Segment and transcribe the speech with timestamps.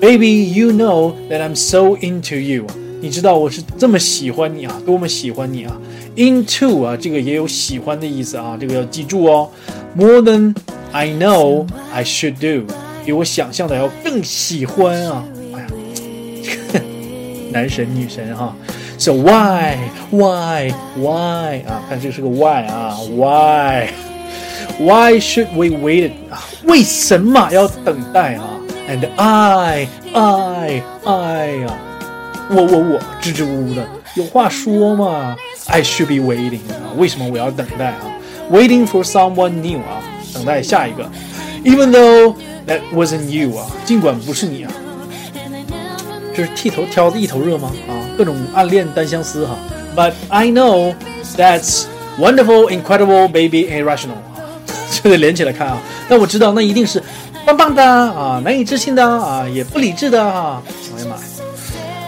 [0.00, 2.66] Baby, you know that I'm so into you。
[3.00, 5.76] 你知道我是这么喜欢你啊，多么喜欢你啊！
[6.16, 9.50] Into 啊，这个也有喜欢的意思啊，这个要记住哦。
[9.94, 10.54] More than
[10.92, 12.66] I know I should do，
[13.04, 15.24] 比我想象的要更喜欢啊！
[15.54, 15.66] 哎呀，
[17.50, 18.56] 男神女神哈。
[18.98, 19.76] So why
[20.10, 21.82] why why 啊？
[21.88, 22.96] 看这是个 why 啊？
[23.10, 23.88] Why
[24.78, 26.42] why should we wait 啊？
[26.64, 28.44] 为什么要等待啊？
[28.88, 31.78] And I I I 啊，
[32.50, 35.36] 我我我支支吾吾的，有话说嘛？
[35.66, 36.92] I should be waiting 啊？
[36.96, 38.02] 为什么我要等待啊？
[38.50, 40.02] Waiting for someone new 啊？
[40.34, 41.10] 等待下一个，
[41.64, 42.34] Even though
[42.66, 43.66] that wasn't you 啊？
[43.86, 44.72] 尽管不是你啊？
[46.36, 47.72] 这是剃头挑的一头热吗？
[47.88, 47.92] 啊？
[48.18, 49.56] 各种暗恋单相思哈，
[49.96, 50.94] But I know
[51.36, 51.84] that's
[52.18, 54.42] wonderful, incredible, baby, irrational 啊，
[54.90, 55.78] 这得连起来看啊。
[56.08, 57.02] 但我知道那一定是
[57.46, 60.62] 棒棒的啊，难以置信的啊，也不理智的哈。
[60.96, 61.22] 哎呀妈呀！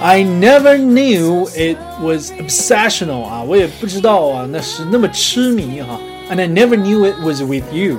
[0.00, 5.98] I never knew it was obsessional 啊，我也不知道啊，那是那么痴迷哈。
[6.30, 7.96] And I never knew it was with you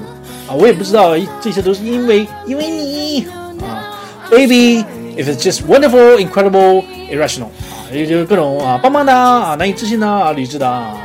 [0.47, 3.27] 啊，我也不知道这些都是因为因为你
[3.61, 3.97] 啊，
[4.29, 4.83] Baby,
[5.15, 7.47] if it's just wonderful, incredible, irrational。
[7.91, 10.97] 也就是各种啊，棒棒的啊，难以置信的啊，理智的啊，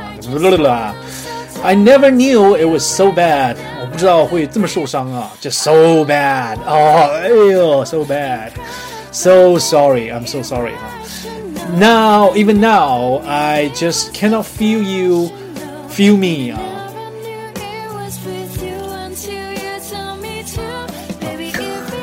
[1.63, 5.71] I never knew it was so bad，我不知道会这么受伤啊，just so
[6.03, 10.89] bad，哦，哎呦，so bad，so sorry，I'm so sorry 啊。
[11.77, 15.29] Now even now I just cannot feel you
[15.95, 16.59] feel me 啊。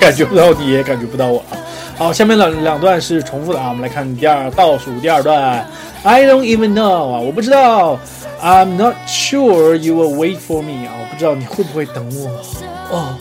[0.01, 1.59] 感觉不到你，也感觉不到我啊。
[1.97, 5.67] 好，下面两两段是重复的啊，我们来看第二倒数第二段。
[6.05, 7.99] I don't even know 啊，我不知道。
[8.41, 12.97] I'm not sure you will wait for me 啊，我不知道你会不会等我。
[12.97, 13.19] 哦，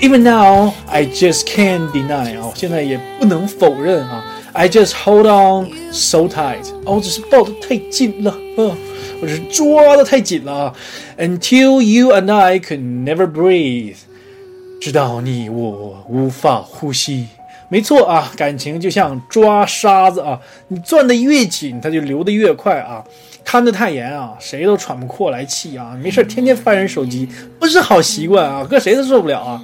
[0.00, 4.24] Even now I just can't deny 啊，我现在也不能否认啊。
[4.54, 8.74] I just hold on so tight 啊，我只是抱得太紧了啊，
[9.20, 10.74] 我只是抓得太紧了。
[11.18, 13.96] Until you and I could never breathe，
[14.80, 17.28] 直到你我无法呼吸。
[17.69, 23.03] 没错啊，感情就像抓沙子啊，你攥得越紧，它就流得越快啊。
[23.43, 25.95] 看得太严啊，谁都喘不过来气啊。
[26.01, 29.61] 没事，天天翻人手机不是好习惯啊，搁谁都受不了啊。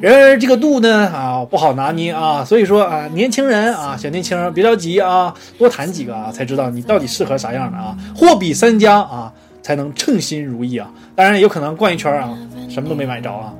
[0.00, 2.44] 然而这个度呢啊，不好拿捏啊。
[2.44, 7.96] 所以说啊，年轻人啊，小年轻人别着急啊，多谈几个啊，才知道你到底适合啥样的啊。
[8.14, 9.32] 货比三家啊。
[9.64, 10.86] 才能称心如意啊！
[11.16, 12.28] 当然有可能逛一圈啊，
[12.68, 13.52] 什么都没买着啊，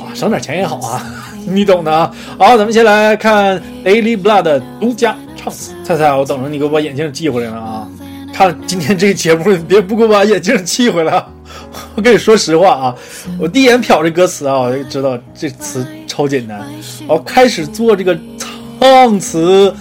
[0.00, 1.06] 啊，省点钱也好啊，
[1.46, 2.10] 你懂的啊。
[2.38, 5.72] 好，咱们先来看 Daily Blood 的独家唱词。
[5.84, 7.88] 菜菜，我等着你给我把眼镜寄回来了啊！
[8.32, 11.28] 看今天这个节目，别不给我把眼镜寄回来啊！
[11.94, 12.94] 我跟你说实话啊，
[13.38, 16.60] 我第一眼瞟这歌词啊，我就知道这词超简单。
[17.06, 18.18] 我开始做这个
[18.78, 19.74] 唱词。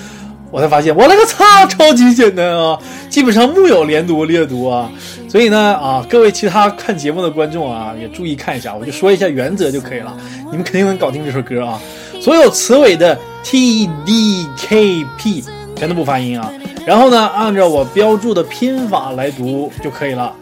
[0.51, 2.75] 我才发现，我那个擦，超级简单啊！
[3.09, 4.89] 基本上木有连读、略读啊。
[5.27, 10.15] 所以呢，啊，各位其他看节目的观众啊，也注意看一下，我就说一下原则就可以了。
[10.51, 11.79] 你们肯定能搞定这首歌啊！
[12.21, 15.43] 所有词尾的 t、d、k、p
[15.75, 16.51] 全都不发音啊。
[16.85, 20.33] 然后呢，按照我标注的拼法来读就可以了。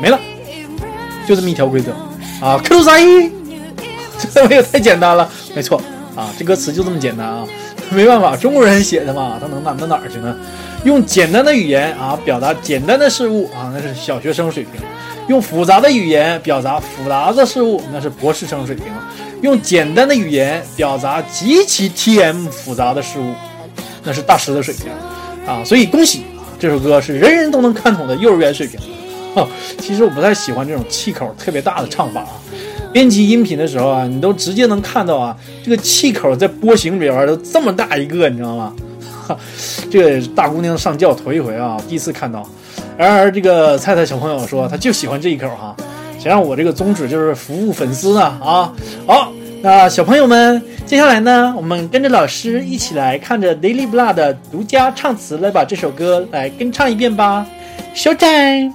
[0.00, 0.18] 没了，
[1.26, 1.92] 就这么一条规则
[2.40, 2.60] 啊！
[2.64, 3.30] 克鲁萨伊，
[4.32, 5.28] 这没有太简单了。
[5.54, 5.82] 没错
[6.14, 7.44] 啊，这歌词就这么简单啊，
[7.90, 10.36] 没办法，中国人写的嘛，他能难到哪儿去呢？
[10.84, 14.82] 用简单的语言啊表达简单的事物啊，那是小学生水平；
[15.28, 18.86] 用复杂的语言表达复杂的事物，那是博士生水平；
[19.42, 23.34] 用简单的语言表达极其 TM 复杂的事物，
[24.02, 24.90] 那是大师的水平
[25.46, 25.62] 啊。
[25.64, 28.80] 所以恭喜啊，这首歌是人人都能看懂的幼儿园水平。
[29.34, 29.46] 哈，
[29.78, 32.30] 其实我不太喜欢这种气口特别大的唱法啊。
[32.90, 38.74] 编辑音频的时候啊，你都直接能看到啊，这个气口在波形里边都这么大一个，你知道吗？
[39.90, 42.46] 这个大姑娘上轿头一回啊，第一次看到。
[42.96, 45.74] 然而这个菜菜小朋友说，他就喜欢这一口哈。
[46.18, 48.20] 谁让我这个宗旨就是服务粉丝呢？
[48.20, 48.70] 啊，
[49.06, 49.32] 好，
[49.62, 57.46] 那小朋友们，接下来呢，我们跟着老师一起来看着 Daily Blood 的独家唱词来把这首歌来跟唱一遍吧。
[57.94, 58.72] Showtime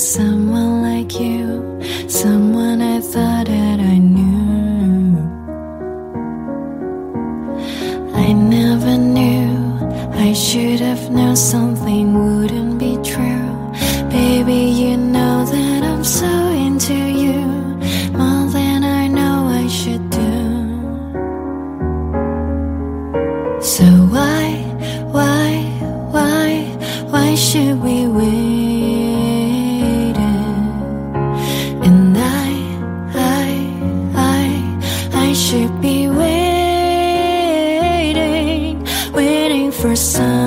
[0.00, 5.18] someone like you, someone I thought that I knew.
[8.14, 9.78] I never knew
[10.14, 13.52] I should have known something wouldn't be true.
[14.08, 16.32] Baby, you know that I'm so
[16.66, 17.42] into you,
[18.16, 20.30] more than I know I should do.
[23.60, 24.29] So why?
[39.90, 40.39] first sun.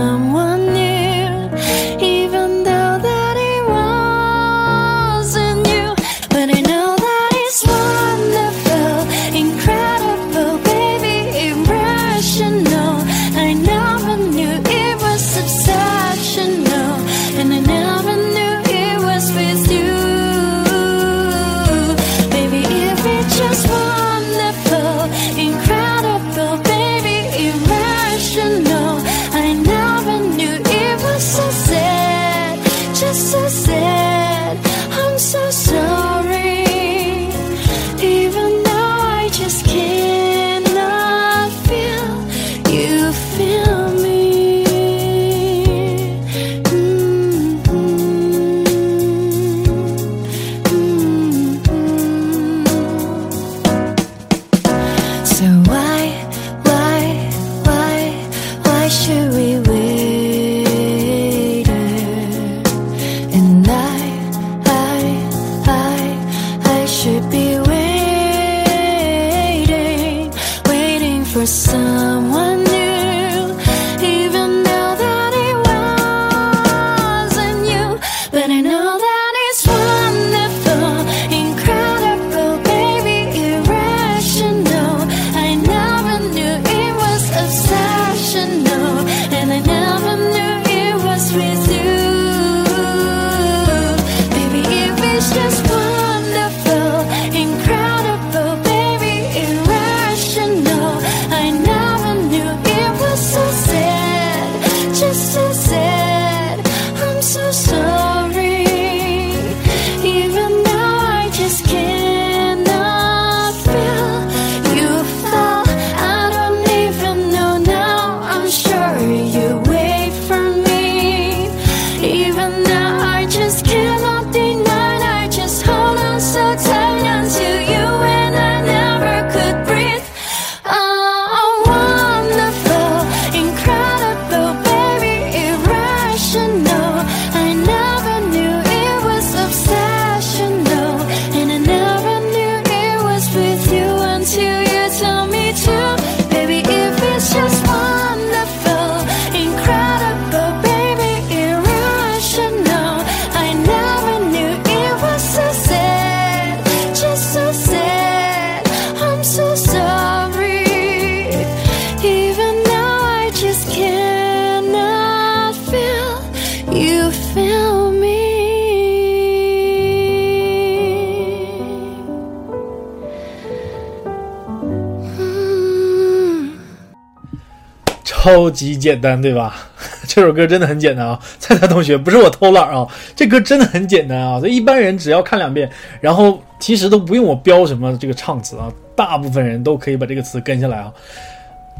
[178.24, 179.53] 超级简单，对吧？
[180.08, 182.88] 这首歌真的很简单啊，菜菜同学不是我偷懒啊，
[183.18, 190.89] 这歌真的很简单啊，所以一般人只要看两遍，然后其实都不用我标什么这个唱词啊，大部分人都可以把这个词跟下来啊。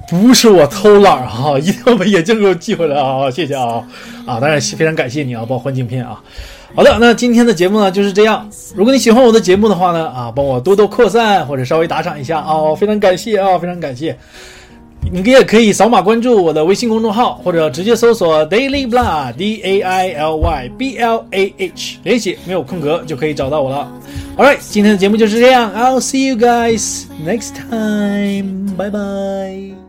[0.10, 3.32] 不是我偷懒啊， 一定要把眼镜给我寄回来啊！
[3.32, 3.82] 谢谢啊
[4.26, 6.22] 啊，当然非常感谢你啊，帮我换镜片啊。
[6.76, 8.46] 好的，那今天的节目呢就是这样。
[8.76, 14.18] 如果你喜欢我的节目的话呢啊，帮我多多扩散或者稍微打赏一下啊，非常感谢啊，非常感谢。
[15.12, 23.92] 你也可以扫码关注我的微信公众号，或者直接搜索 Daily Blah D A I L Y B L A H，连写没有空格就可以找到我了。
[24.38, 29.83] Alright，今天的节目就是这样，I'll see you guys next time，拜拜。